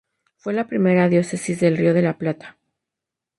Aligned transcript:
Fue 0.37 0.53
la 0.53 0.65
primera 0.65 1.09
diócesis 1.09 1.59
del 1.59 1.77
Río 1.77 1.93
de 1.93 2.01
la 2.01 2.17
Plata. 2.17 2.57